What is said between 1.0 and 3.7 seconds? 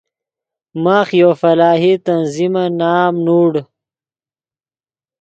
یو فلاحی تنظیمن نام نوڑ